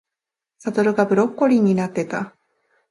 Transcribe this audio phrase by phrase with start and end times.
[0.57, 2.35] サドルがブロッコリーになってた